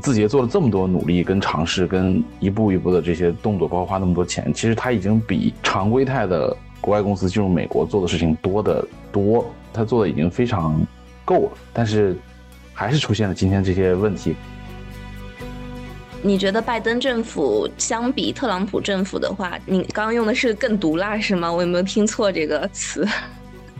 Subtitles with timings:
[0.00, 10.80] 字节做了这么多努力跟尝试，跟一步一步的这些动作，包括花那么多钱，其实它已经比常规态的国外公司进入美国做的事情多得多，它做的已经非常
[11.24, 11.52] 够了。
[11.72, 12.16] 但是，
[12.72, 14.34] 还是出现了今天这些问题。
[16.22, 21.52] 你觉得拜登政府相比特朗普政府的话，你刚刚用的是更毒辣是吗？
[21.52, 23.06] 我有没有听错这个词？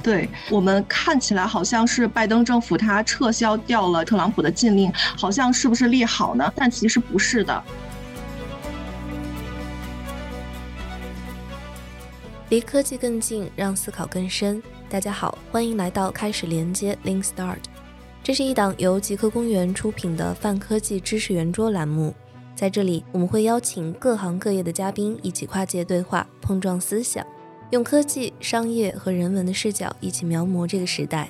[0.05, 6.53] 对我们看起来好像是拜登政府他撤销掉了特朗普的禁令，好像是不是利好呢？
[6.55, 7.65] 但其实不是的。
[12.51, 14.63] 离科技更近，让思考更深。
[14.91, 17.57] 大家好，欢迎来到开始连接 Link Start，
[18.23, 22.15] 这是一档由极客公园出品的泛科技知识圆桌栏目。
[22.55, 27.27] 在这里，我们会邀请各行各业的嘉宾一起跨界对话，碰撞思想。
[27.71, 31.29] 用科技、商业和人文的视角一起描摹这个时代。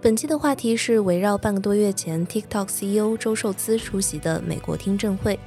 [0.00, 5.38] 本期的话题是围绕半个多月前 TikTok CEO 周受资出席的美国听证会，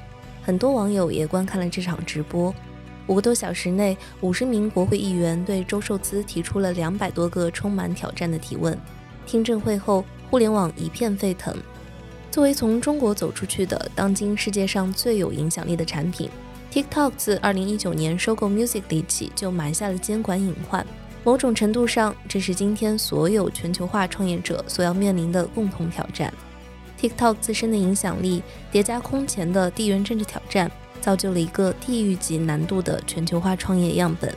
[0.43, 2.53] 很多网友也观看了这场直播。
[3.07, 8.77] 五个多小时内，五十名国会议员对周受资提出了两百多个充满挑战的提问。
[9.25, 11.55] 听证会后，互联网一片沸腾。
[12.29, 16.29] 作为从中国走出去的当今世界上最有影响力的产品。
[16.71, 20.85] TikTok 自2019年收购 Musical.ly 起就埋下了监管隐患，
[21.23, 26.31] 某种程度上，这是今天所有全球化创业者所要面临的共同挑战。
[27.01, 30.69] TikTok 自身的影响力叠加空前的地缘政治挑战，
[31.01, 34.31] 造就了一个地域级难度的全球化创业样本。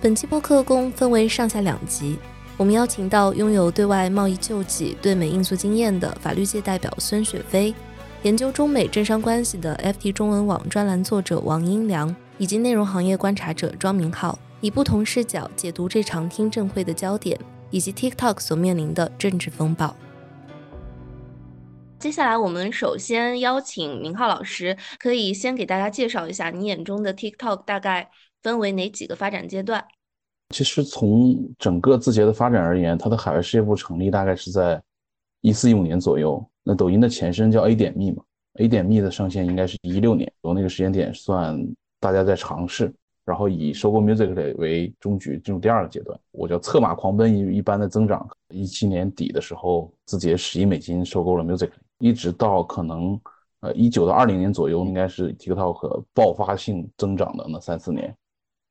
[0.00, 2.16] 本期播客共分为上下两集，
[2.56, 7.74] 我们邀请到拥有对外贸易救济、对美应诉经验的法律界代表孙雪飞。
[8.22, 19.96] 研究中美政商关系的 FT 中文网专栏作者王英良，以及内容行业观察者庄明浩，以不同视角解读这场听证会的焦点，以及 TikTok 所面临的政治风暴。
[21.98, 28.10] 接下来，我们首先邀请明浩老师，可以先给大家介绍一下你眼中的 TikTok 大概
[28.42, 29.82] 分为哪几个发展阶段？
[30.54, 34.82] 其实从整个字节的发展而言，它的海外事业部成立大概是在
[35.40, 36.46] 一四一五年左右。
[36.62, 38.22] 那抖音的前身叫 A 点 me 嘛
[38.54, 41.58] ，A 点 me 的上线应该是一六年，从那个时间点算，
[41.98, 42.92] 大家在尝试，
[43.24, 46.18] 然后以收购 Music 为终局，进入第二个阶段。
[46.32, 48.28] 我叫策马狂奔一一般的增长。
[48.52, 53.18] 一七年底的时候，字节十亿美金收购了 Music，一直到可能
[53.60, 58.14] 呃一九到二零年左右，应该是 TikTok 爆发性增长的那三四年，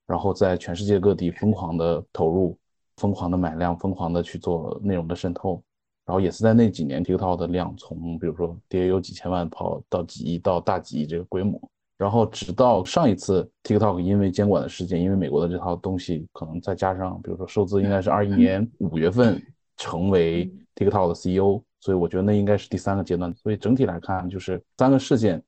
[0.06, 2.58] 然后在全世界各地疯狂的投入，
[2.98, 5.64] 疯狂的买量，疯狂的去做内容的渗透。
[6.10, 11.62] 然后也是在那几年，TikTok 的量从比如说 DAU 几千万跑到几亿到大几亿这个规模。
[12.00, 19.40] 然后直到上一次 TikTok 因为监管的事件，因为美国的这套东西，可能再加上比如说受资，应该是二一年五月份
[19.78, 23.32] 成为 TikTok 的 CEO，所以我觉得那应该是第三个阶段。
[23.36, 25.40] 所以整体来看，就是三个事件。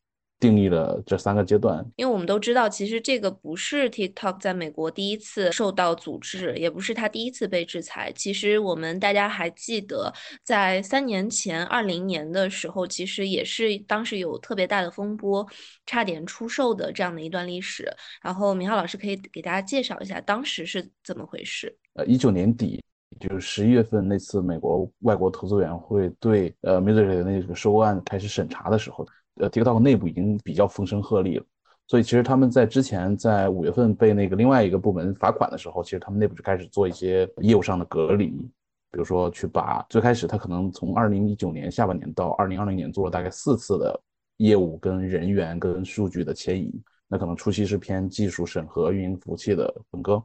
[0.41, 8.11] 定义了这三个阶段，因为我们都知道，其实这个不是 TikTok 在美国第一次受到阻滞，也不是他第一次被制裁。
[8.15, 10.11] 其实我们大家还记得，
[10.43, 15.45] 在三年前，二零年的时候，其实也是当时有特别大的风波，
[15.85, 17.87] 差点出售的这样的一段历史。
[18.23, 21.77] 然后明浩老师可以给大家介绍一下当时是怎么回事？
[21.93, 22.83] 呃，一九年底，
[23.19, 29.05] 就是十一月份那次美国外国投资委员会对呃 Musical 的那个收购案开始审查的时候。
[29.35, 31.45] 呃，TikTok 内部已经比较风声鹤唳了，
[31.87, 43.99] 所以其实他们在之前在五月份被那个另外一个部门罚款的时候，其实他们内部就开始做一些业务上的隔离，比如说去把最开始他可能从二零一九年下半年到二零二零年做了大概四次的
[44.37, 46.69] 业务跟人员跟数据的迁移，
[47.07, 50.21] 那可能初期是偏技术审核、运营服务器的分割，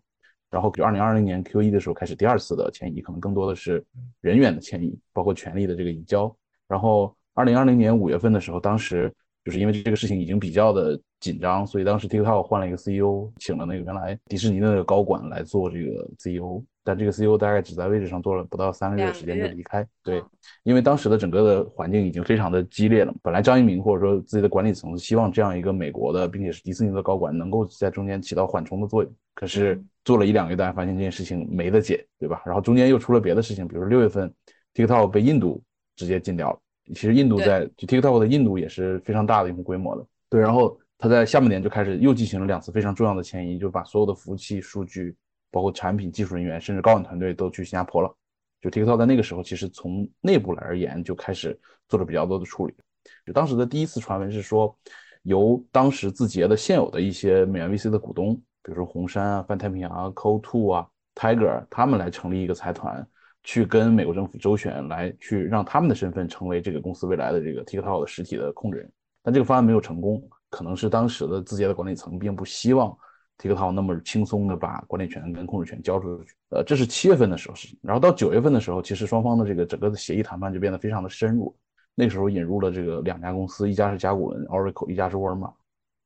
[0.51, 3.85] 然后比如二零二零年 Q 一的时候开始第二次的迁移，可能更多的是
[4.21, 6.37] 人员的迁移，包括权力的这个移交，
[6.67, 7.17] 然后。
[7.37, 9.13] 二零二零年五月份的时候，当时
[9.45, 19.87] 就是因为这个事情已经比较的紧张，所以当时 TikTok 换了一个 CEO，请了那个原来迪士尼的那个高管来做这个 CEO，但这个 CEO 大概只在位置上做了不到三个月时间就离开。
[20.03, 20.25] 对，
[20.63, 23.15] 因为当时的整个的环境已经非常的激烈了。
[23.23, 32.43] 本来张一鸣或者说自己的管理层希望这样一个美国的，并且是迪士尼的高管能够在中间起到缓冲的作用，可是做了一两个月，大家发现这件事情没得解，对吧？
[32.47, 34.33] 然后中间又出了别的事情，比如说六月份
[34.75, 35.63] TikTok 被印度
[35.95, 36.59] 直接禁掉了。
[36.95, 40.41] 其实印度在就 TikTok 的印度也是非常大的一个规模的，对。
[40.41, 45.15] 然后他在下半年就开始又进行了两次非常重要的迁移，就把所有的服务器、数据，
[45.51, 48.15] 包括产品、技术人员，甚至高管团队都去新加坡了。
[48.61, 52.75] 就 TikTok 在那个时候，其实从内部来而言，就开始做了比较多的处理。
[53.25, 54.77] 就当时的第一次传闻是说，
[55.23, 63.07] 由当时字节的现有的一些美元 VC 的股东，比如说红杉啊、泛太平洋啊、Co2 啊、Tiger，他们来成立一个财团。
[63.47, 68.93] 去跟美国政府周旋，来去让他们的身份成为这个公司未来的这个 TikTok 的实体的控制人。
[69.23, 70.21] 但这个方案没有成功，
[70.51, 72.91] 可能是当时的字节的管理层并不希望
[73.39, 76.35] TikTok 那么轻松的把管理权跟控制权交出去。
[76.51, 81.57] 呃，这是七月份的时候事情，然后到九月份的时候，其实双方的这个整个的协议谈判就变得非常的深入。
[81.95, 85.53] 那时候引入了这个两家公司，一家是甲骨文 Oracle，一家是沃尔玛。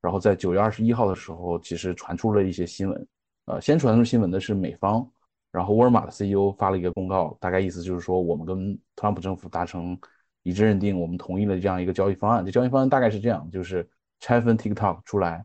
[0.02, 3.06] 然后在九月二十一号的时候，其实传出了一些新闻。
[3.46, 5.10] 呃，先传出新闻的是美方，
[5.52, 9.98] 然后沃尔玛的 CEO 发了一个公告，大概意思就是说，我们跟特朗普政府达成
[10.42, 12.44] 一致认定，我们同意了这样一个交易方案。
[12.44, 13.88] 这交易方案大概是这样，就是
[14.20, 15.44] 拆分 TikTok 出来，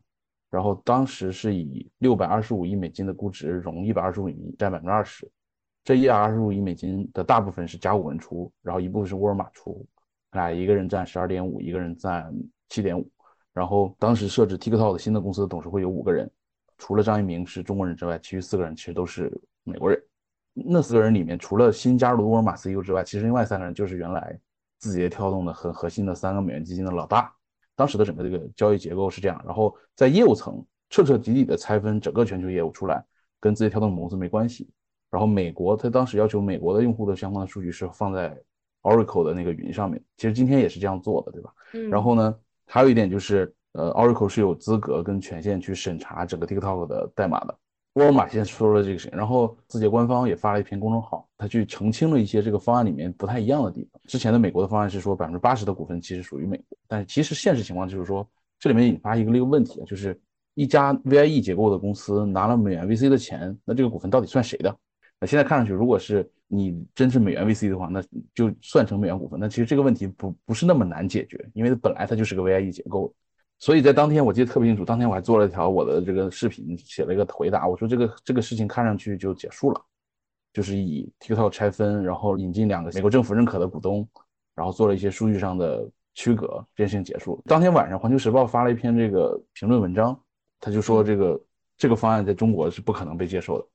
[0.49, 5.29] 然后当时是以六百二十五亿美金的估值融一百二十五亿，占百分之二十。
[5.83, 9.85] 这一百二十五亿美金的大部分是甲骨文出，然后一部分是沃尔玛出，
[10.31, 12.31] 俩一个人占十二点五，一个人占
[12.69, 13.09] 七点五。
[13.53, 16.29] 然后当时设置 TikTok 的新的公司的董事会有五个人，
[16.77, 19.31] 除了张一鸣是中国人之外，其余四个人其实都是
[19.65, 20.01] 美国人。
[20.53, 24.39] 那四个人里面，除了新加入的沃尔玛 CEO 之外，其实另外三个人就是原来
[24.79, 27.33] 字节跳动的很核心的三个美元基金的老大。
[27.75, 33.03] 当时的整个这个交易结构是这样，然后在业务层彻彻底底的拆分整个全球业务出来，
[33.39, 34.69] 跟字节跳动母公司没关系。
[35.11, 38.41] 然后美国他当时要求美国的用户的相关的数据是放在
[38.81, 41.53] Oracle 的那个云上面，其实今天也是这样做的，对吧？
[41.73, 41.89] 嗯。
[41.89, 42.35] 然后呢？
[42.67, 47.55] 还有一点就是，呃，Oracle 是有资格跟权限去审查整个 TikTok 的代码的。
[47.95, 54.01] 沃尔玛先说了这个事情，然后字节官方也发了一篇公众号，他去澄清了一些这个方案里面不太一样的地方。
[54.05, 58.27] 之前的美国的方案是说百分之八十的股份其实属于美国，但是其实现实情况就是说，
[58.59, 60.19] 这里面引发一个一个问题，就是
[60.55, 64.75] 一家 VIE 结构的公司拿了美元 VC 的钱，那这个股份到底算谁的？
[65.17, 68.03] 那现在看上去，如果是你真是美元 VC 的话，那
[68.33, 69.39] 就算成美元股份。
[69.39, 73.15] 那其实这个问题不不是那么难解决，因为本来它就是个 VIE 结构。
[73.57, 79.81] 所以在当天我记得特别清楚，当天我还做了一条我的这个视频，写了一个回答，我说这个这个事情看上去就结束了，
[80.53, 84.07] 就是以 TikTok 拆分，然后引进两个美国政府认可的股东，
[84.53, 87.41] 然后做了一些数据上的区隔，这件事情结束。
[87.45, 90.19] 当天晚上，环球时报发了一篇这个评论文章，
[90.59, 91.41] 他就说这个
[91.77, 93.67] 这个方案在中国是不可能被接受的。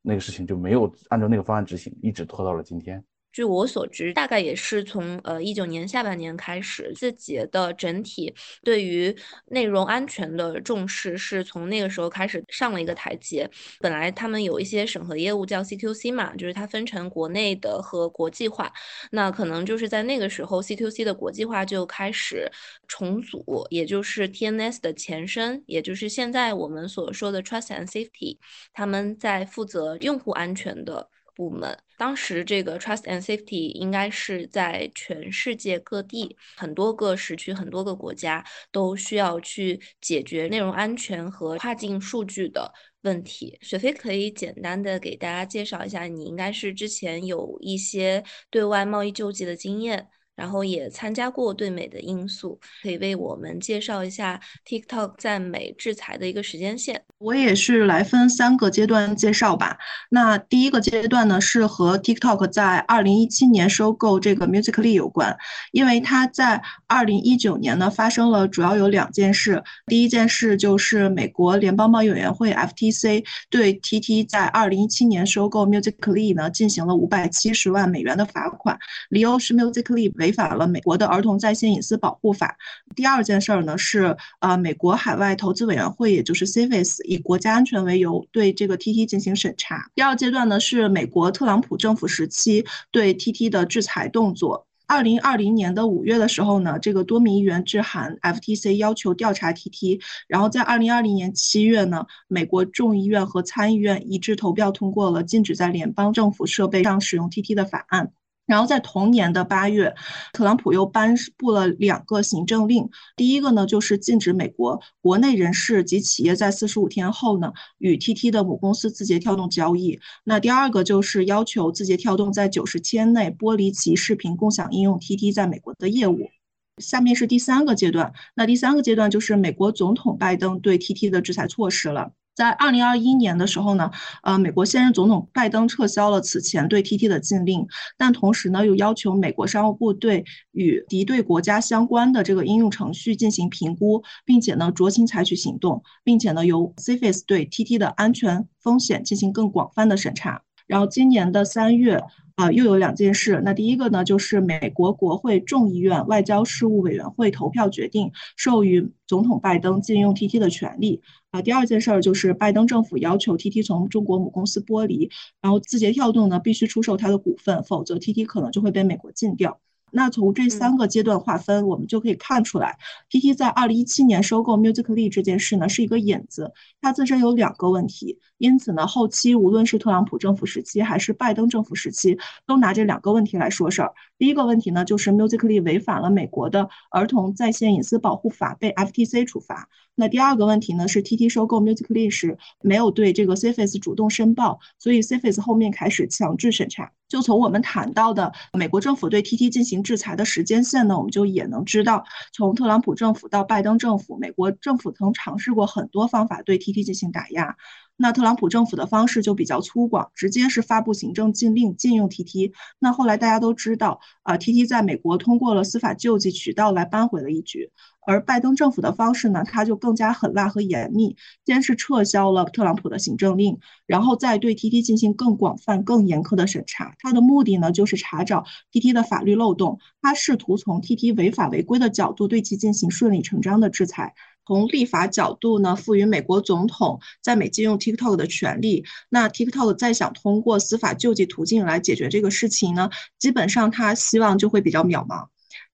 [0.00, 3.04] 那个事情就没有按照那个方案执行，一直拖到了今天。
[3.32, 8.34] 据我所知，大概也是从呃一九年下半年开始，字节的整体
[8.64, 9.14] 对于
[9.46, 13.48] 内容安全的重视是从那个时候开始上了一个台阶。
[13.80, 18.72] 本来他们有一些审核业务叫 CQC 嘛，就是它分成国内的和国际化。
[19.12, 22.50] 那可能就是在那个时候，CQC 的国际化就开始
[22.88, 28.38] 重组，也就是 TNS 的前身，也就是现在我们所说的 Trust and Safety，
[28.72, 31.08] 他们在负责用户安全的。
[31.38, 43.56] 部门当时这个 trust and safety 应该是在全世界各地很多个时区、很多个国家都需要去解决内容安全和跨境数据的问题。
[43.62, 50.08] 雪飞可以简单的给大家介绍一下，你应该是之前有一些对外贸易救济的经验。
[50.38, 57.02] 然后也参加过对美的因素，可以为我们介绍一下 TikTok 在美制裁的一个时间线。
[57.18, 59.76] 我也是来分三个阶段介绍吧。
[60.10, 65.36] 那第一个阶段呢，是和 TikTok 在二零一七年收购这个 Musically 有关，
[65.72, 69.60] 因为它在二零一九年呢发生了主要有两件事。
[69.86, 80.27] 第一件事就是美国联邦贸易委员会 FTC 对 TT 在二零一七年收购 Musically 呢进行了五百七十万美元的罚款，理由是 Musically 违。
[80.28, 82.58] 违反了美国的儿童在线隐私保护法。
[82.94, 89.90] 第二件事儿呢是，呃，美国海外投资委员会，也就是 CFIUS，以国家安全为由对这个 TT 进行审查。
[89.94, 94.66] 第二阶段呢是美国特朗普政府时期对 TT 的制裁动作。
[94.86, 100.00] 二零二零年的五月的时候呢，这个多名议员致函 FTC 要求调查 TT。
[100.26, 108.12] 然后在二零二零年七月呢，美国众议院和参议院一致投票通过了禁止在联邦政府设备上使用 TT 的法案。
[108.48, 109.94] 然后在同年的八月，
[110.32, 112.88] 特朗普又颁布了两个行政令。
[113.14, 120.00] 第一个呢，就是禁止美国国内人士及企业在四十五天后呢，与 TT 的母公司字节跳动交易。
[120.24, 126.30] 那第二个就是要求字节跳动在九十天内剥离其视频共享应用 TT 在美国的业务。
[126.78, 132.12] 下面是第三个阶段，那第三个阶段就是美国总统拜登对 TT 的制裁措施了。
[132.38, 133.90] 在二零二一年的时候呢，
[134.22, 137.66] 呃，美国现任总统拜登撤销了此前对 TT 的禁令，
[137.96, 150.42] 但同时呢，又要求美国商务部对与敌对国家相关的这个应用程序进行评估，并且呢，酌情采取行动，并且呢，由 CFS 对 TT 的安全风险进行更广泛的审查。
[150.68, 152.00] 然后今年的三月。
[152.38, 153.42] 呃，又有两件事。
[153.44, 161.02] 那第一个呢，就是美国国会众议院外交事务委员会投票决定授予总统拜登禁用 TT 的权利。
[161.32, 165.10] 啊，第二件事儿就是拜登政府要求 TT 从中国母公司剥离，
[165.42, 169.58] 然后字节跳动呢必须出售它的股份，否则 TT 可能就会被美国禁掉。
[169.90, 172.76] 那从这三个阶段划分，我们就可以看出来
[173.10, 176.52] ，TT 在二零一七年收购 Musical.ly 这件事呢是一个引子，
[176.82, 183.92] 它自身有两个问题，因此呢，后期无论是特朗普政府时期还是拜登政府时期，都拿这两个问题来说事儿。
[184.16, 189.68] 第一个问题呢，就是 Musical.ly 违反了美国的儿童在线隐私保护法，被 FTC 处罚。
[189.94, 196.92] 那第二个问题呢，是 TT 收购 Musical.ly 时没有对这个 CFIUS 主动申报，所以 CFIUS 后面开始强制审查。
[197.08, 207.56] 就从我们谈到的美国政府对 TT 进行制裁的时间线呢，我们就也能知道，从特朗普政府到拜登政府，美国政府曾尝试过很多方法对 TT 进行打压。
[208.00, 212.52] 那特朗普政府的方式就比较粗犷，直接是发布行政禁令禁用 TT。
[212.78, 217.70] 那后来大家都知道，啊，TT 在美国通过了司法救济渠道来扳回了一局。
[218.06, 226.94] 而拜登政府的方式呢，他就更加狠辣和严密，先是撤销了特朗普的行政令，然后再对 TT 进行更广泛、更严苛的审查。
[227.00, 234.14] 他的目的呢，就是查找 TT 的法律漏洞，他试图从 TT 违法违规的角度对其进行顺理成章的制裁。
[234.48, 238.82] 从立法角度呢，赋予美国总统在美禁用 TikTok 的权利。
[239.10, 242.88] 那 TikTok 再想通过司法救济途径来解决这个事情呢，
[243.18, 245.26] 基本上他希望就会比较渺茫。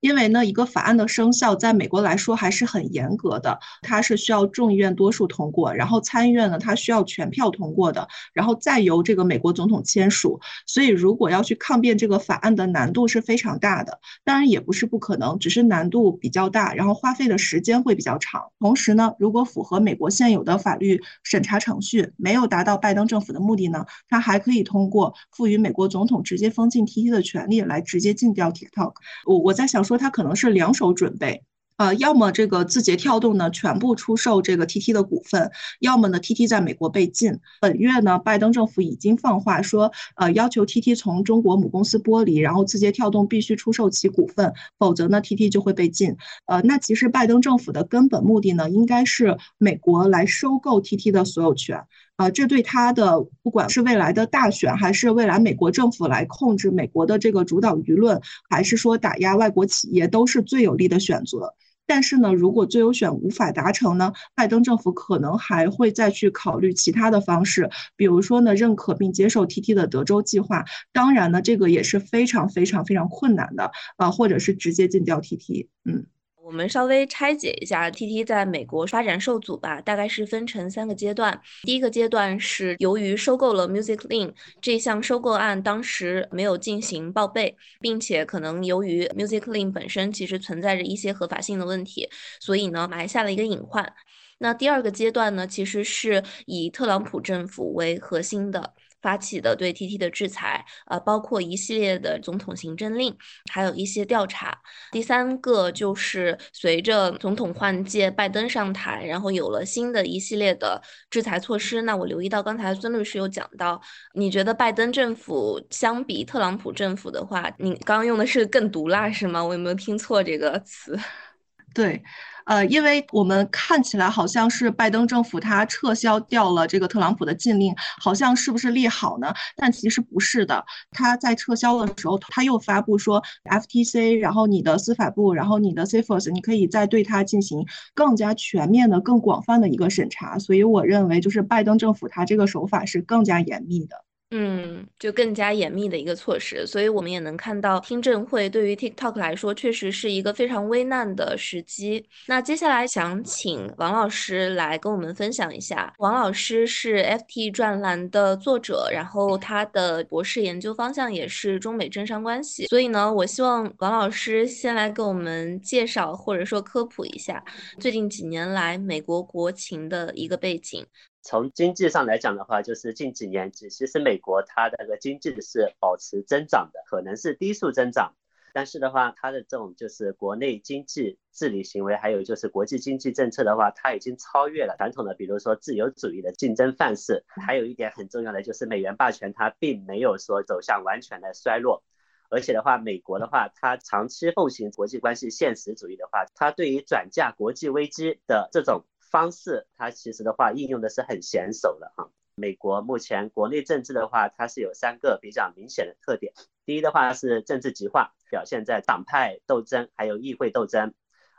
[0.05, 10.39] 因为呢，一个法案的生效在美国来说还是很严格的，它是需要众议院多数通过，然后参议院呢，它需要全票通过的，然后再由这个美国总统签署。
[10.67, 18.43] 所以，如果要去抗辩这个法案的难度是非常大的，当然也不是不可能，只是难度比较大，然后花费的时间会比较长。
[18.61, 28.93] 同时呢，如果符合美国现有的法律审查程序，没有达到拜登政府的目的呢，它还可以通过赋予美国总统直接封禁 TT 的权利来直接禁掉 TikTok。
[29.25, 29.94] 我我在想说。
[29.99, 31.43] 他可能是两手准备，
[31.77, 37.41] 呃，要么这个字节跳动呢全部出售这个 TT 的股份，要么呢 TT 在美国被禁。
[37.61, 46.17] 本月呢，拜登政府已经放话说，呃，要求 TT 从中国母公司剥离，然后字节跳动必须出售其股份，否则呢 TT 就会被禁。
[46.47, 51.83] 呃，那其实拜登政府的根本目的呢，应该是美国来收购 TT 的所有权。
[52.17, 61.55] 啊，这对他的不管是未来的大选，还是未来美国政府来控制美国的这个主导舆论，还是说打压外国企业，都是最有利的选择。
[61.87, 70.65] 但是呢，如果最优选无法达成呢，拜登政府可能还会再去考虑其他的方式，比如说呢，认可并接受 TT 的德州计划。
[70.93, 75.67] 当然呢，这个也是非常非常非常困难的，啊，或者是直接禁掉 TT。
[75.85, 76.07] 嗯。
[76.45, 81.41] 我们稍微拆解一下 TT 在美国发展受阻吧，大概是分成三个阶段。
[81.63, 92.11] 第一个阶段是由于收购了 Music Link 这项收购案当时没有进行报备，并且可能由于 Music Link 本身其实存在着一些合法性的问题，
[92.41, 93.91] 所以呢埋下了一个隐患。
[94.39, 98.75] 那第二个阶段呢，其实是以特朗普政府为核心的。
[99.05, 103.15] 发起的对 TT 的制裁，呃，包括一系列的总统行政令，
[103.53, 104.59] 还有一些调查。
[104.93, 110.81] 第三个就是随着总统换届，拜登上台，然后有了新的一系列的
[111.11, 111.83] 制裁措施。
[111.83, 113.79] 那我留意到刚才孙律师有讲到，
[114.15, 119.45] 你觉得拜登政府相比特朗普政府的话，你刚刚用的是更毒辣是吗？
[119.45, 120.99] 我有没有听错这个词？
[121.75, 122.03] 对。
[122.45, 129.33] 呃，因为我们看起来好像是拜登政府他撤销掉了这个特朗普的禁令，好像是不是利好呢？
[129.57, 130.65] 但其实不是的。
[130.91, 140.39] 他在撤销的时候，他又发布说，FTC，然后你的司法部，然后你的 CFS，你可以再对他进行更加全面的、更广泛的一个审查。
[140.39, 143.97] 所以我认为，就是拜登政府他这个手法是更加严密的。
[144.37, 152.05] 嗯，就更加严密的一个措施，所以我们也能看到听证会对于 TikTok 来说确实是一个非常危难的时机。
[152.27, 155.95] 那接下来想请王老师来跟我们分享一下。
[155.99, 167.45] 王老师是 FT 专栏的作者，然后他的博士研究方向也是中美政商关系，所以呢，我希望王老师先来给我们介绍或者说科普一下
[167.79, 170.85] 最近几年来美国国情的一个背景。
[171.27, 178.15] 从经济上来讲的话，就是近几年，其实美国它的这个经济是保持增长的，可能是低速增长，
[178.53, 187.25] 但是的话，它的这种就是国内经济治理行为，还有就是国际经济政策的话，它已经超越了传统的，比如说自由主义的竞争范式。
[187.27, 191.83] 还有一点很重要的就是美元霸权它并没有说走向完全的衰落，
[192.29, 198.85] 而且的话，美国的话，它长期奉行国际关系现实主义的话，它对于转嫁国际危机的这种。
[199.15, 202.11] 方式，它其实的话应用的是很娴熟的哈。
[202.35, 206.33] 美国目前国内政治的话，它是有三个比较明显的特点。
[206.67, 210.95] 第一的话是政治极化，表现在党派斗争还有议会斗争，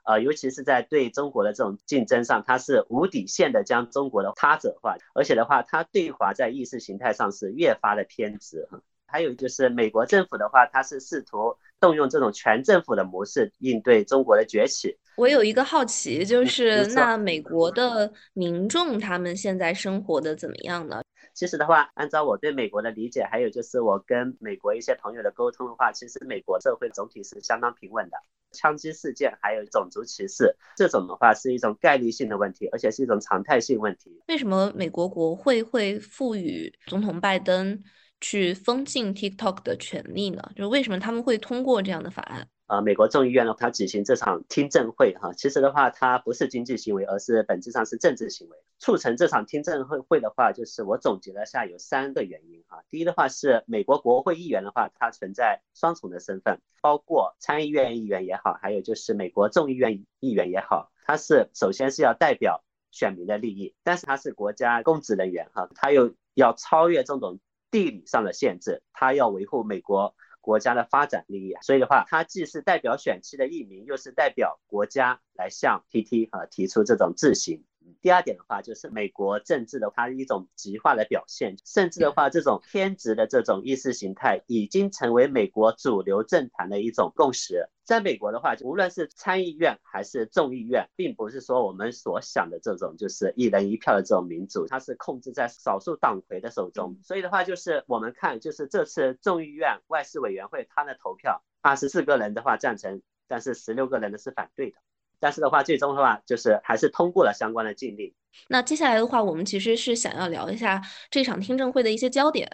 [0.05, 8.69] 呃，尤其是在对中国的这种竞争上，它是无底线的将中国的他者化，而且的话，它对华在意识形态上是越发的偏执。
[9.05, 14.97] 还有就是美国政府的话，它是试图动用这种全政府的模式应对中国的崛起。
[15.17, 21.01] 我有一个好奇，就是那美国的民众他们现在生活的怎么样呢？
[21.33, 28.17] 其实的话，按照我对美国的理解，还有就是我跟美国一些朋友的沟通的话，其实美国社会总体是相当平稳的。
[28.51, 34.21] 枪击事件还有种族歧视这种的话，是一种概率性的问题，而且是一种常态性问题。
[34.29, 37.83] 为什么美国国会会赋予总统拜登？
[38.21, 40.41] 去封禁 TikTok 的权利呢？
[40.55, 42.47] 就是为什么他们会通过这样的法案？
[42.67, 48.57] 呃，美国众议院呢，它举行这场听证会哈，其实的话，它不是经济行为，而是本质上是政治行为。
[48.79, 52.83] 促成这场听证会会的话，就是我总结了下有三个原因哈。
[52.89, 67.39] 第一的话是美国国会议员的话，它存在双重的身份，包括参议院议员也好，还有就是美国众议院议员也好，他是首先是要代表选民的利益，但是他是国家公职人员哈，他又要超越这种。
[67.71, 77.63] 地理上的限制，他要维护美国国家的发展利益，所以的话，它既是代表选区的议民，又是代表国家来向 TT 啊提出这种质询。
[78.01, 87.69] 第二点的话，就是美国政治的它一种极化的表现，甚至的话，这种偏执的这种意识形态已经成为美国主流政坛的一种共识。
[87.83, 96.97] 在美国的话，无论是参议院还是众议院，并不是说我们所想的这种就是一人一票的这种民主，它是控制在少数党魁的手中。
[97.03, 104.77] 所以的话，就是我们看，就是这次众议院外事委员会它的投票，二十四个人的话赞成，但是十六个人的是反对的。
[105.25, 108.13] 但是的话，最终的话就是还是通过了相关的禁令。
[108.47, 110.79] 那接下来的话，我们其实是想要聊一下
[111.09, 112.47] 这场听证会的一些焦点。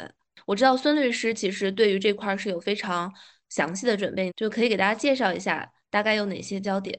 [0.45, 3.11] 我知道孙律师其实对于这块是有非常
[3.49, 6.97] 详细的准备，就可以给大家介绍一下大概有哪些焦点。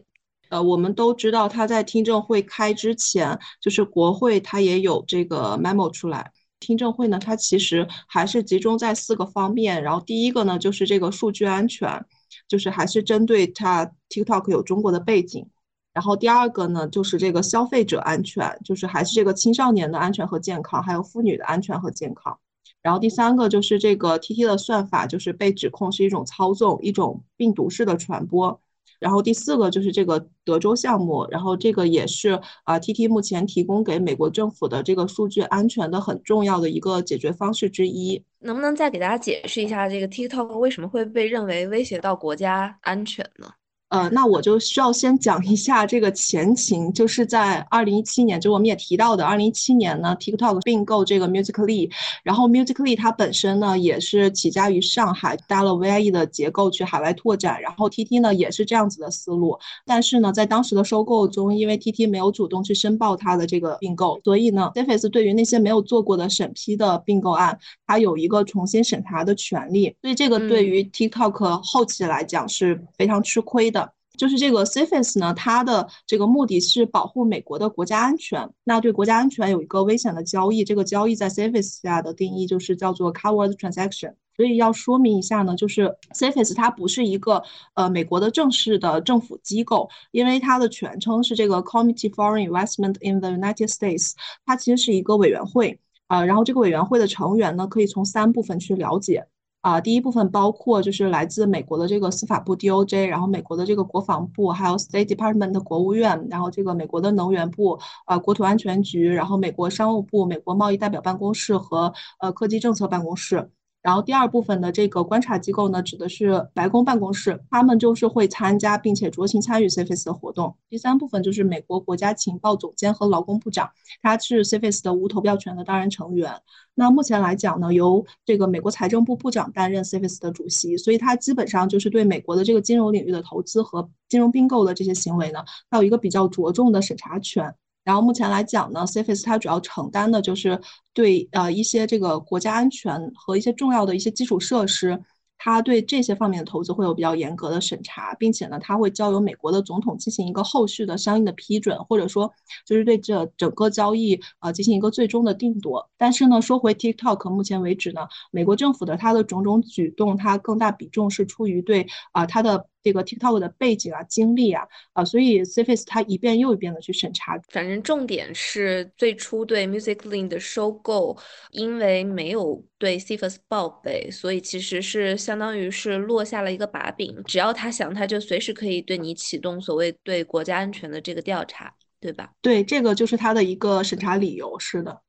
[0.50, 6.30] 呃，我们都知道他在听证会开之前，就是国会他也有这个 memo 出来。
[6.60, 9.82] 听证会呢，它其实还是集中在四个方面。
[9.82, 12.04] 然后第一个呢，就是这个数据安全，
[12.46, 15.48] 就是还是针对它 TikTok 有中国的背景。
[15.92, 22.38] 然后第二个呢，就是这个消费者安全，就是还是这个青少年的安全和健康，还有妇女的安全和健康。
[22.82, 28.60] 然后第三个就是这个 TT 的算法，就是被指控是一种操纵，一种病毒式的传播。
[28.98, 38.24] 然后第四个就是这个德州项目，然后这个也是啊 TT 目前提供给美国政府的这个数据安全的很重要的一个解决方式之一。
[38.38, 43.48] 能不能再给大家解释一下，这个 TikTok 为什么会被认为威胁到国家安全呢？
[43.92, 51.92] 呃，那我就需要先讲一下这个前情，就是在二零一七年，就我们也提到的，二零一七年呢，TikTok 并购这个 Musically，
[52.24, 73.81] 然后 Musically 它本身呢也是起家于上海，搭了 VIE 的结构去海外拓展，然后 TT 呢也是这样子的思路，但是呢，在当时的收购中，因为 TT 没有主动去申报它的这个并购，所以呢 c f i s 对于那些没有做过的审批的并购案，它有一个重新审查的权利，所以这个对于 TikTok 后期来讲是非常吃亏的。
[74.16, 78.48] 就是这个 CFIUS 呢，它的这个目的是保护美国的国家安全。
[78.64, 84.14] 那对国家安全有一个危险的交易，这个交易在 CFIUS 下的定义就是叫做 covered transaction。
[84.34, 87.42] 所以要说明一下呢，就是 CFIUS 它不是一个
[87.74, 94.12] 呃美国的正式的政府机构，因为它的全称是这个 Committee Foreign Investment in the United States，
[94.46, 96.24] 它其实是一个委员会啊。
[96.24, 99.26] 然后这个委员会的成员呢，可以从三部分去了解。
[99.62, 113.50] 啊，第一部分包括就是来自美国的这个司法部 DOJ，然后美国的这个国防部，还有 State Department 国务院，然后这个美国的能源部，呃，国土安全局，然后美国商务部、美国贸易代表办公室和呃科技政策办公室。
[113.82, 120.56] 然后第二部分的这个观察机构呢，指的是白宫办公室，他们就是会参加并且酌情参与 CFS 的活动。
[120.70, 123.68] 第三部分就是美国国家情报总监和劳工部长，
[124.00, 126.32] 他是 CFS 的无投票权的当然成员。
[126.74, 137.52] 那目前来讲呢，由这个美国财政部部长担任 CFS 的主席，所以他基本上就是对美国的这个金融领域的投资和金融并购的这些行为呢，他有一个比较着重的审查权。
[137.84, 140.60] 然后目前来讲呢，CFIUS 它主要承担的就是
[140.92, 145.02] 对呃一些这个国家安全和一些重要的一些基础设施，
[145.36, 152.32] 它对这些方面的投资会有比较严格的审查，并且呢，它会交由美国的总统进行一个后续的相应的批准，或者说
[152.64, 155.90] 就是对这整个交易啊进行一个最终的定夺。
[155.98, 167.38] 但是呢，说回 TikTok，目前为止呢，美国政府的它的种种举动，它更大比重是出于对啊它的这个 TikTok 的背景啊、经历啊，啊，所以 CFIUS 它一遍又一遍的去审查。
[167.48, 171.16] 反正重点是最初对 Musically 的收购，
[171.50, 177.22] 因为没有对 CFIUS 报备，所以其实是相当于是落下了一个把柄。
[177.24, 182.32] 只要他想，他就随时可以对你启动所谓对国家安全的这个调查，对吧？
[182.40, 184.58] 对，这个就是他的一个审查理由。
[184.58, 185.00] 是的。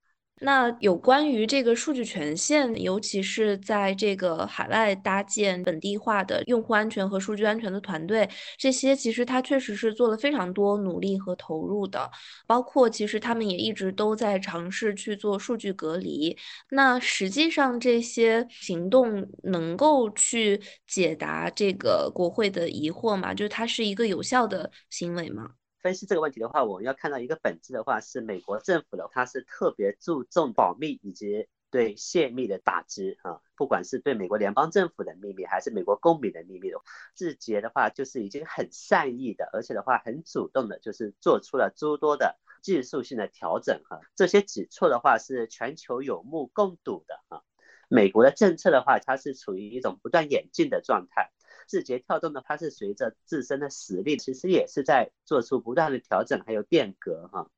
[0.45, 12.11] 那有关于这个数据权限，尤其是在这个海外搭建本地化的用户安全和数据安全的团队，这些其实它确实是做了非常多努力和投入的。
[12.45, 16.37] 包括其实他们也一直都在尝试去做数据隔离。
[16.71, 23.33] 那实际上这些行动能够去解答这个国会的疑惑吗？
[23.33, 25.51] 就是它是一个有效的行为吗？
[25.83, 36.77] 分析这个问题的话，我们要看到一个本质的话，是美国政府的，它是特别注重保密以及对泄密的打击啊，不管是对美国联邦政府的秘密，还是美国公民的秘密的，
[37.15, 47.41] 字节的话就是已经很善意的，而且的话很主动的，就是做出了诸多的技术性的调整哈，这些举措的话是全球有目共睹的啊，
[47.89, 51.33] 美国的政策的话，它是处于一种不断演进的状态。
[51.67, 57.49] 字节跳动呢，它是随着自身的实力，其实也是在做出不断的调整还有变革哈。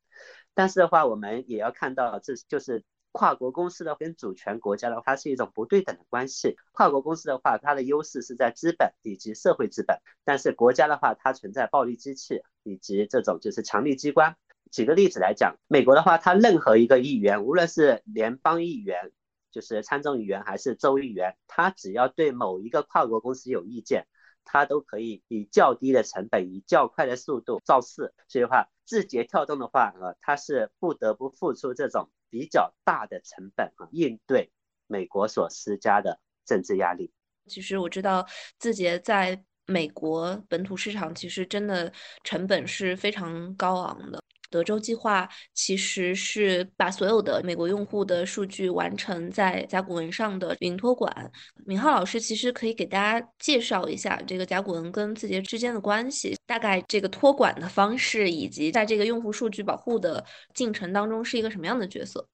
[0.53, 6.57] 但是的话，我们也要看到，这就是跨国公司的跟主权国家的话，它是一种不对等的关系。
[6.71, 14.35] 跨国公司的话，它的优势是在资本以及社会资本，但是国家的话，它存在暴力机器以及这种就是强力机关。
[14.71, 19.11] 举个例子来讲，美国的话，它任何一个议员，无论是联邦议员。
[19.55, 24.05] 就是参众议员还是州议员，他只要对某一个跨国公司有意见，
[24.43, 28.13] 他都可以以较低的成本、以较快的速度造势。
[28.27, 34.51] 所以的话，字节跳动的话，呃，他是不得不付出这种比较大的成本啊，应对
[34.87, 37.13] 美国所施加的政治压力。
[37.47, 38.27] 其实我知道
[38.59, 41.89] 字节在美国本土市场，其实真的
[42.25, 44.19] 成本是非常高昂的。
[44.55, 51.29] 德州计划其实是把所有的美国用户的数据完成在甲骨文上的云托管。
[51.65, 62.25] 明浩老师其实可以给大家介绍一下这个甲骨文跟字节之间的关系，大概这个托管的方式，以及在这个用户数据保护的进程当中是一个什么样的角色。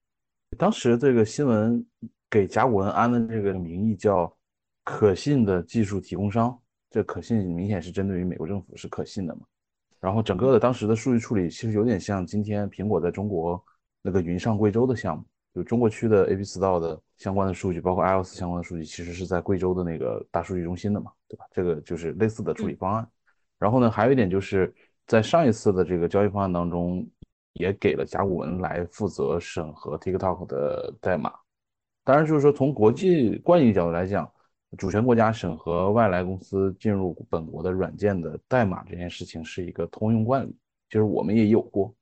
[0.59, 1.83] 当时这个新闻
[2.29, 4.31] 给甲骨文安的这个名义叫
[4.83, 6.55] 可信的技术提供商，
[6.91, 9.41] 这可信明显是针对于美国政府是可信的嘛。
[10.01, 13.63] 然后整个的当时的数据处理其实有点像今天苹果在中国
[14.01, 21.45] 那个云上贵州的项目，就中国区的 App Store 的相关的数据，包括 iOS 相关的数据，其实是在贵州的那个大数据中心的嘛，对吧？
[21.51, 23.07] 这个就是类似的处理方案。
[23.59, 24.73] 然后呢，还有一点就是
[25.05, 27.07] 在上一次的这个交易方案当中，
[27.53, 31.31] 也给了甲骨文来负责审核 TikTok 的代码。
[32.03, 34.27] 当然，就是说从国际惯例角度来讲。
[34.77, 40.55] 主权国家审核外来公司进入本国的软件的代码这件事情是一个通用惯例，
[40.89, 41.93] 就是我们也有过，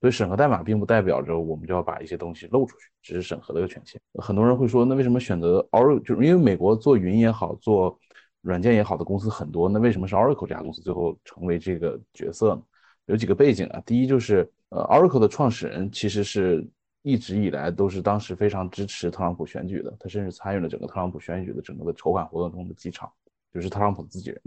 [0.00, 4.00] 所以审核代码并不代表着我们就要把一些东西漏出去，只是审核的一个权限。
[4.14, 6.02] 很多人会说，那为什么选择 Oracle？
[6.02, 7.96] 就是因为美国做云也好，做
[8.40, 12.62] 软件也好的公司很多，那为什么是 Oracle 这家公司最后成为这个角色呢？
[13.06, 16.68] 有几个背景啊，第一就是呃，Oracle 的创始人其实是。
[17.06, 23.08] 一直以来都是当时非常支持特朗普选举的，他甚至参与了整个特朗普选举的整个的筹款活动中的几场，
[23.54, 24.42] 就是特朗普自己人。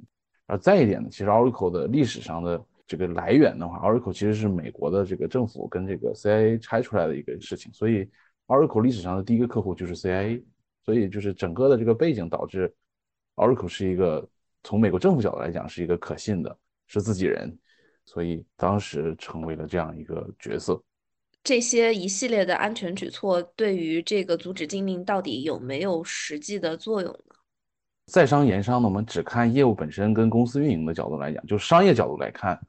[0.46, 8.10] 然后再一点呢，其实 Oracle 的历史上的这个来源的话，Oracle 其实是美国的这个政府跟这个 CIA 拆出来的一个事情，所以
[8.48, 10.44] Oracle 历史上的第一个客户就是 CIA，
[10.84, 12.76] 所以就是整个的这个背景导致
[13.36, 14.28] Oracle 是一个
[14.64, 17.58] 从美国政府角度来讲是一个可信的，是自己人，
[18.04, 20.84] 所以当时成为了这样一个角色。
[21.42, 27.36] 这些一系列的安全举措对于这个阻止禁令到底有没有实际的作用呢？
[28.06, 32.60] 在商言商呢，我们只看业务本身跟公司运营的角度来讲，就商业角度来看，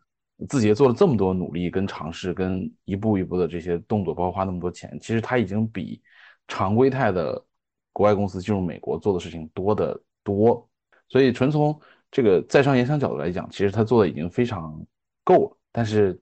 [0.49, 6.01] 字节做了这么多努力跟尝试，跟一步一步的这些动作，包括花那么多钱，其实它已经比
[6.47, 7.45] 常规态的
[7.93, 10.67] 国外公司进入美国做的事情多得多。
[11.09, 11.79] 所以纯从
[12.11, 14.81] 这个在商言商角度来讲，其实他做的已经非常
[15.25, 15.59] 够了。
[15.73, 16.19] 但是。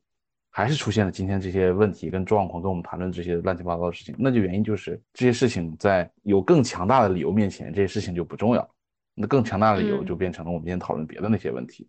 [0.59, 8.68] 还是出现了今天这些问题跟状况，跟我们谈论这些乱七八糟的事情，那就原因就是这些事情在有更强大的理由面前，这些事情就不重要。
[9.14, 11.87] 那更强大的理由就变成了我们今天讨论别的那些问题，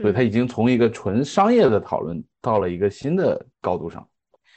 [0.00, 4.04] 所以它已经从一个纯商业的讨论到了一个新的高度上。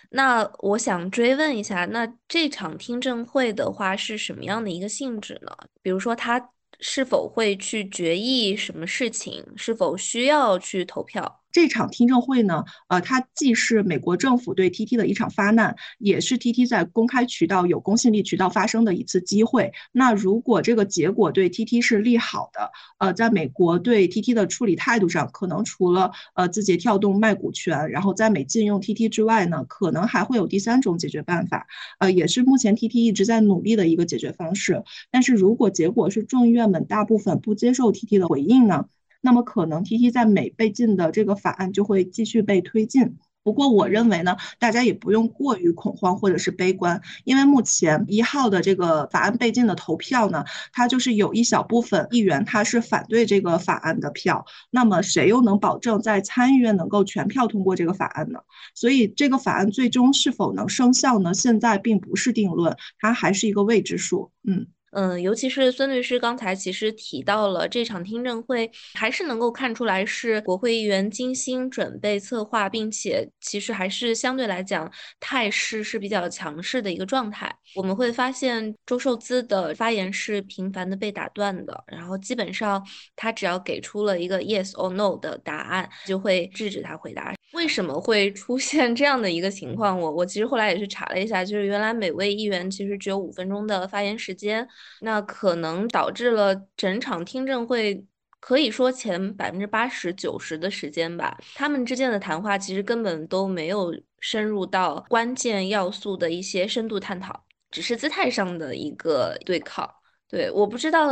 [0.10, 5.56] 那我想追问一下，那这场听证会的话是什么样的一个性质呢？
[5.84, 9.46] 比如说，他是否会去决议什么事情？
[9.56, 11.44] 是否需要去投票？
[11.56, 19.72] 这场听证会呢，呃，它既是美国政府对 TT 的一场发难，也是 TT 在公开渠道、有公信力渠道发生的一次机会。
[19.94, 31.68] 那如果这个结果对 TT 是利好的，呃，在美国对 TT 的处理态度上，可能除了呃字节跳动卖股权，然后在美禁用 TT 之外呢，可能还会有第三种解决办法，
[32.00, 34.84] 呃，也是目前 TT 一直在努力的一个解决方式。
[35.10, 38.88] 但是如果结果是众议院们大部分不接受 TT 的回应呢？
[39.26, 43.18] 那么可能 T T 在美被禁的这个法案就会继续被推进。
[43.42, 54.46] 不过我认为呢，大家也不用过于恐慌或者是悲观，因为目前一号的这个法案被禁的投票呢，它就是有一小部分议员他是反对这个法案的票。
[54.70, 58.40] 那么谁又能保证在参议院能够全票通过这个法案呢？
[58.76, 61.34] 所以这个法案最终是否能生效呢？
[61.34, 64.32] 现在并不是定论，它还是一个未知数。
[64.44, 64.68] 嗯。
[64.96, 77.54] 嗯，尤其是孙律师刚才其实提到了这场听证会，还是能够看出来是国会议员精心准备策划，并且其实还是相对来讲态势是比较强势的一个状态。
[77.76, 82.82] 我们会发现周受资的发言是频繁的被打断的，然后基本上
[83.18, 87.34] 他只要给出了一个 yes or no 的答案，就会制止他回答。
[87.56, 90.00] 为什么会出现这样的一个情况？
[90.00, 94.68] 我我其实后来也是查了一下，就是原来每位议员其实只有五分钟的发言时间。
[95.02, 98.06] 那可能导致了整场听证会，
[98.40, 109.90] 可以说前百分之八十九十的时间吧，他们之间的谈话其实根本都没有深入到关键要素的一些深度探讨，只是姿态上的一个对抗。
[110.28, 111.10] 对，我不知道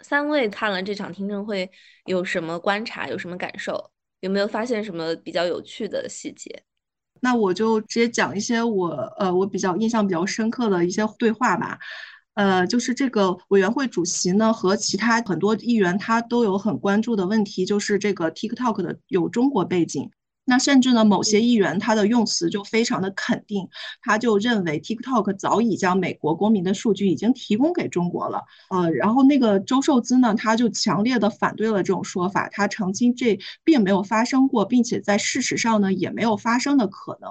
[0.00, 1.70] 三位看了这场听证会
[2.06, 6.62] 有什么观察，有什么感受，有没有发现什么比较有趣的细节？
[7.20, 11.78] 那我就直接讲一些我呃我比较印象比较深刻的一些对话吧。
[12.34, 20.10] 呃，就是这个委员会主席呢，和其他很多议员，他都有很关注的问题，就是这个 TikTok 的有中国背景。
[20.46, 23.68] 那甚至呢，某些议员他的用词就非常的肯定，
[24.02, 28.42] 他就认为 TikTok 早已将美国公民的数据已经提供给中国了。
[28.70, 37.30] 呃，然后那个周受资呢，他就强烈的反对了这种说法，他澄清这并没有发生过，并且在事实上呢，也没有发生的可能。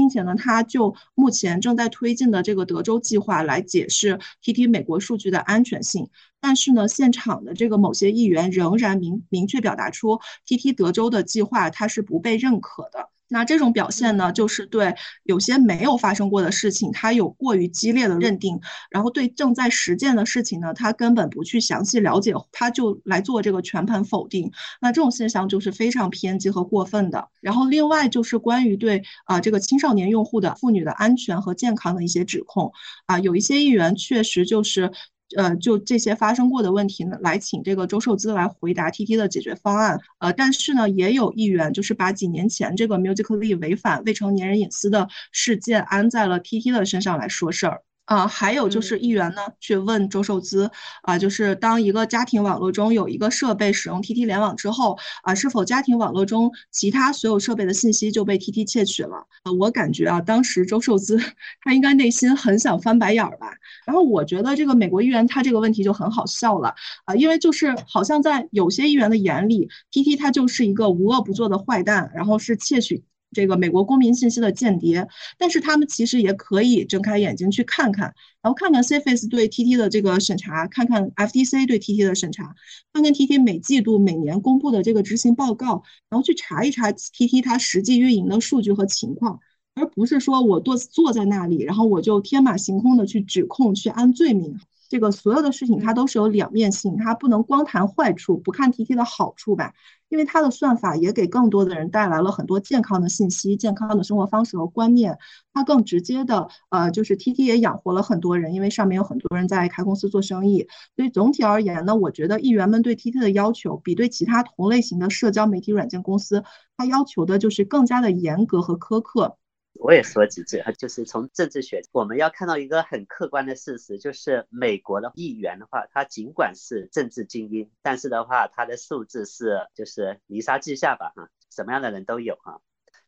[0.00, 6.08] 并且呢，他就目前正在推进的这个德州计划来解释 TT 美国数据的安全性，
[6.40, 13.10] 但是呢，现场的这个某些议员仍然明明确表达出 TT 德州的计划它是不被认可的。
[13.30, 24.50] 那这种表现呢，就是对有些没有发生过的事情，他有过于激烈的认定，然后对正在实践的事情呢，他根本不去详细了解，他就来做这个全盘否定。
[24.80, 27.28] 那这种现象就是非常偏激和过分的。
[27.40, 32.72] 然后另外就是关于对啊这个青少年用户的妇女的安全和健康的一些指控
[33.06, 34.90] 啊，有一些议员确实就是。
[35.36, 40.00] 呃，就这些发生过的问题呢，来请这个周寿资来回答 TT 的解决方案。
[40.18, 47.82] 呃，但是呢，也有议员就是把几年前这个 Musically 违反未成年人隐私的事件安在了 TT 的身上来说事儿。
[48.10, 50.68] 啊，还有就是议员呢去问周受资
[51.02, 59.18] 啊，就是当一个家庭网络中有一个设备使用 TT 联网之后啊，是否家庭网络中其他所有设备的信息就被 TT 窃取了？
[59.44, 61.16] 啊，我感觉啊，当时周受资
[61.62, 63.46] 他应该内心很想翻白眼儿吧。
[63.86, 73.04] 然后我觉得这个美国议员他这个问题就很好笑了啊，因为就是好像在有些议员的眼里，TT 他就是一个无恶不作的坏蛋，然后是窃取。
[73.32, 75.06] 这个美国公民信息的间谍，
[75.38, 82.54] 但是他们其实也可以睁开眼睛去看看，然后看看 CFS 对 TT 的这个审查，看看 FTC 对 TT 的审查，
[82.92, 89.38] 看看 TT 每季度、每年公布的这个执行报告，然后去查一查 TT 它实际运营的数据和情况，
[89.74, 94.58] 而不是说我坐坐在那里，然后我就天马行空的去指控、去安罪名。
[94.90, 99.72] 这个所有的事情它都是有两面性，它不能光谈坏处，不看 TT 的好处吧。
[100.08, 105.16] 因为它的算法也给更多的人带来了很多健康的信息、健康的生活方式和观念。
[105.54, 110.66] 它更直接的，呃，就是 TT 也养活了很多人，因为上面有很多人在开公司做生意。
[110.96, 116.42] 所以总体而言呢，我觉得议员们对 TT 的要求，比对其他同类型的社交媒体软件公司，
[116.76, 119.36] 它要求的就是更加的严格和苛刻。
[119.72, 132.60] 我也说几句，就是从政治学，我们要看到一个很客观的事实，就是美国的议员的话，他尽管是政治精英，但是的话，他的素质是就是泥沙俱下吧，哈，什么样的人都有哈。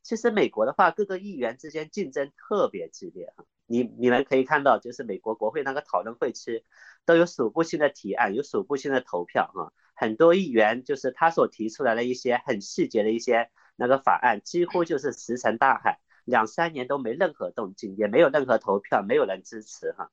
[0.03, 3.45] 其实美国的话，各个议员之间竞争特别激烈哈。
[3.67, 6.65] 你你们可以看到，就是美国国会那个讨论会区，
[7.05, 9.73] 都有数不清的提案，有数不清的投票哈。
[9.95, 16.01] 很多议员就是他所提出来的一些很细节的一些那个法案，几乎就是石沉大海。
[16.25, 20.11] 两三年都没任何动静，也没有任何投票，没有人支持哈。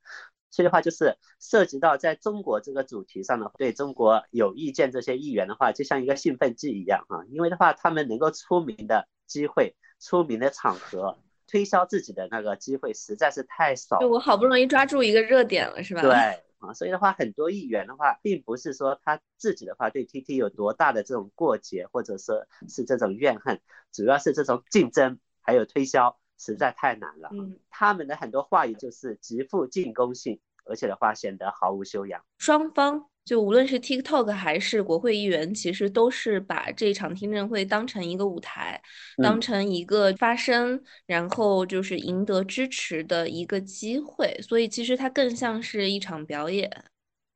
[0.52, 14.00] 所以的话，就是涉及到在中国这个主题上的，对中国有意见这些议员的话，就像一个兴奋剂一样哈，因为的话，他们能够出名的机会、出名的场合、推销自己的那个机会实在是太少。
[14.00, 16.02] 就我好不容易抓住一个热点了，是吧？
[16.02, 16.12] 对
[16.58, 25.20] 啊，所以的话，很多议员的话，并不是说他自己的话对 T T 有多大的这种过节，或者说是这种怨恨，主要是这种竞争
[25.50, 26.16] 还有推销。
[26.42, 27.28] 实在太难了。
[27.34, 32.24] 嗯，他们的很多话语就是极富进攻性，而且的话显得毫无修养。
[32.38, 38.82] 双方就无论是 TikTok 还是国会议员，其实都是把这场听证会当成一个舞台，
[39.22, 44.34] 当成一个发声，然后就是赢得支持的一个机会。
[44.42, 46.72] 所以其实它更像是一场表演。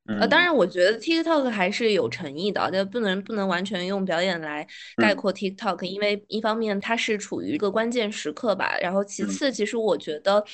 [0.06, 10.44] 呃，当然，我觉得 TikTok 还是有诚意的，就不能不能完全用表演来概括 TikTok，因为一方面它是处于一个关键时刻吧，然后其次，其实我觉得。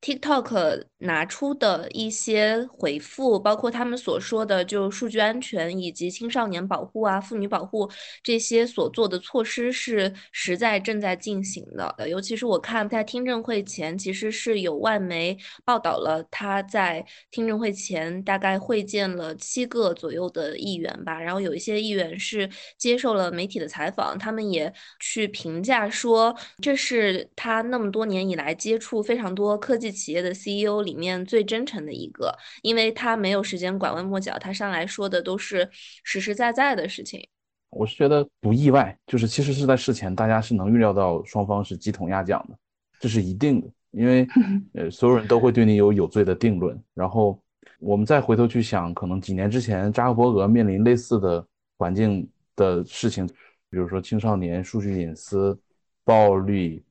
[0.00, 7.90] TikTok 拿出的一些回复，包括他们所说的就数据安全以及青少年保护啊、妇女保护
[8.22, 12.08] 这些所做的措施是实在正在进行的。
[12.08, 29.88] 尤其是我看在听证会前，其实是有外媒报道了他在听证会前大概会见了七个左右的议员吧，然后有一些议员是接受了媒体的采访，他们也去评价说这是他那么多年以来接触非常多科技。
[29.98, 35.68] 企业的 CEO 里面最真诚的一个，因为他没有时间拐弯抹角，他上来说的都是
[36.02, 37.20] 实实在在的事情。
[37.68, 42.56] 我是觉得不意外，就是其实是在事前大家是能预料到双方是鸡同鸭讲的，
[42.98, 44.26] 这是一定的，因为
[44.72, 46.82] 呃所有人都会对你有有罪的定论。
[46.94, 47.38] 然后
[47.78, 51.46] 我们再回头去想，可能几年之前扎克伯格面临类似的
[51.76, 53.26] 环境的事情，
[53.70, 55.58] 比如说青少年数据隐私、
[56.04, 56.82] 暴力。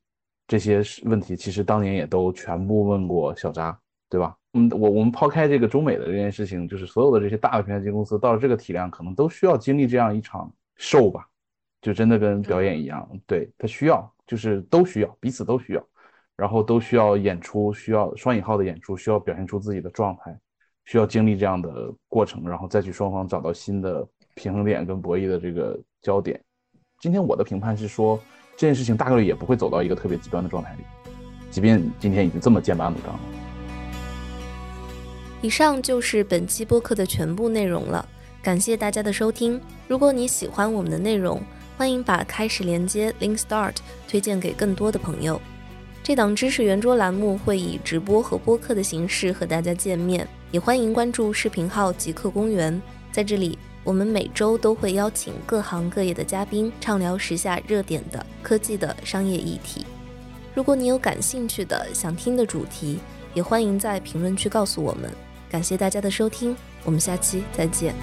[0.49, 3.77] 这些问题其实当年也都全部问过小扎，
[4.09, 4.35] 对吧？
[4.53, 11.27] 嗯，我我们抛开这个中美的这件事情，就是所有的这些大的平台级公司到了这个体量，可能都需要经历这样一场 show 吧，
[11.81, 15.83] 就真的跟表演一样，对他需要，就是都需要，彼此都需要，
[16.35, 20.37] 然后都需要演出，需要双引号的演出，需要表现出自己的状态，
[20.85, 26.41] 需要经历这样的过程，然后再去双方找到新的平衡点跟博弈的这个焦点。
[26.99, 28.19] 今天我的评判是说。
[28.59, 30.79] 这件事情大概率也不会走到一个特别极端的状态里，
[31.51, 33.46] 即便今天已经这么剑拔弩张了。
[35.41, 38.07] 以上就是本期播客的全部内容了，
[38.41, 39.61] 感谢大家的收听。
[39.87, 41.41] 如果你喜欢我们的内容，
[41.77, 43.75] 欢迎把开始连接 Link Start
[44.07, 45.39] 推荐给更多的朋友。
[46.01, 53.57] 这档知识圆桌栏目会以直播和播客的形式和大家见面，也欢迎关注视频号极客公园，在这里。
[53.83, 59.85] 我们每周都会邀请各行各业的嘉宾畅聊时下热点的科技的商业议题。
[60.53, 62.99] 如果你有感兴趣的想听的主题，
[63.33, 65.09] 也欢迎在评论区告诉我们。
[65.49, 67.93] 感谢大家的收听，我们下期再见。